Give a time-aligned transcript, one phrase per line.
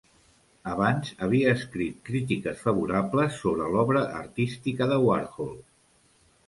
[0.69, 5.55] Abans havia escrit crítiques favorables sobre l'obra artística de Warhol.